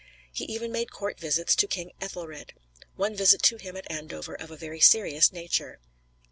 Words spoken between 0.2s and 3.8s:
He even made court visits to King Ethelred; one visit to him